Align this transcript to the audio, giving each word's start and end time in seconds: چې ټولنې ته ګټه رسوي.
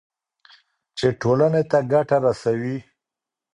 چې 0.97 1.07
ټولنې 1.21 1.63
ته 1.71 1.79
ګټه 1.91 2.17
رسوي. 2.25 2.77